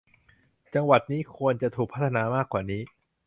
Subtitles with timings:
[0.73, 2.81] จังหวัดนี้ควรจะถูกพัฒนามากกว่านี้